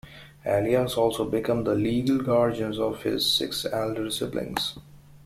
[0.45, 4.79] Elias also became the legal guardian of his six elder siblings.